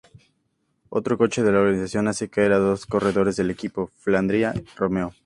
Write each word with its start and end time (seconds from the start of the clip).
Otro 0.89 1.15
coche 1.15 1.43
de 1.43 1.51
la 1.51 1.59
organización 1.59 2.07
hace 2.07 2.27
caer 2.27 2.53
a 2.53 2.57
dos 2.57 2.87
corredores 2.87 3.35
del 3.35 3.51
equipo 3.51 3.91
Flandria-Romeo. 4.03 5.13